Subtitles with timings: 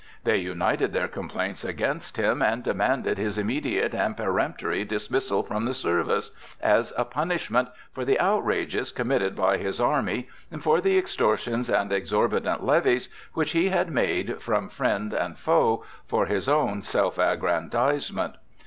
[0.23, 5.75] They united their complaints against him and demanded his immediate and peremptory dismissal from the
[5.75, 11.69] service, as a punishment for the outrages committed by his army and for the extortions
[11.69, 17.19] and exorbitant levies which he had made from friend and foe for his own self
[17.19, 18.37] aggrandizement.